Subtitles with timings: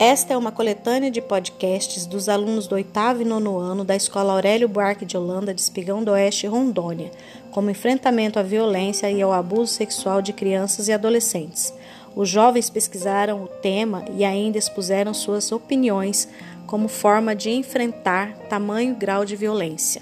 [0.00, 4.32] Esta é uma coletânea de podcasts dos alunos do oitavo e nono ano da Escola
[4.32, 7.10] Aurélio Buarque de Holanda de Espigão do Oeste, Rondônia,
[7.50, 11.74] como enfrentamento à violência e ao abuso sexual de crianças e adolescentes.
[12.16, 16.26] Os jovens pesquisaram o tema e ainda expuseram suas opiniões
[16.66, 20.00] como forma de enfrentar tamanho grau de violência.